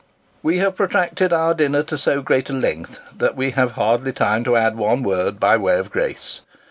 We 0.41 0.57
have 0.57 0.75
protracted 0.77 1.31
our 1.31 1.53
dinner 1.53 1.83
to 1.83 1.95
so 1.95 2.23
great 2.23 2.49
a 2.49 2.53
length, 2.53 2.99
that 3.15 3.37
wo 3.37 3.51
have 3.51 3.73
hardly 3.73 4.11
time 4.13 4.43
to 4.45 4.55
add 4.55 4.75
one 4.75 5.03
word 5.03 5.39
by 5.39 5.57
way 5.57 5.77
of 5.77 5.91
grace. 5.91 6.41